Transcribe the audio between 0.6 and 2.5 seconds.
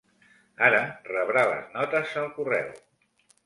Ara rebrà les notes al